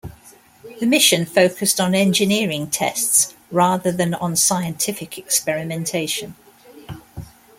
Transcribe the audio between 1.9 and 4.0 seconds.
engineering tests rather